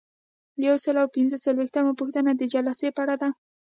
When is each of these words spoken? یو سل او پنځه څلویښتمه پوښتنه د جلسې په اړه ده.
یو 0.65 0.75
سل 0.83 0.95
او 1.01 1.07
پنځه 1.15 1.37
څلویښتمه 1.45 1.93
پوښتنه 1.99 2.31
د 2.35 2.41
جلسې 2.53 2.87
په 2.95 2.99
اړه 3.03 3.15
ده. 3.21 3.29